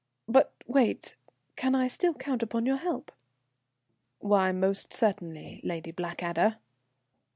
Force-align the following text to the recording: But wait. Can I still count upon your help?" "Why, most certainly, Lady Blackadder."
But 0.27 0.51
wait. 0.65 1.15
Can 1.55 1.75
I 1.75 1.87
still 1.87 2.15
count 2.15 2.41
upon 2.41 2.65
your 2.65 2.77
help?" 2.77 3.11
"Why, 4.17 4.51
most 4.51 4.95
certainly, 4.95 5.61
Lady 5.63 5.91
Blackadder." 5.91 6.57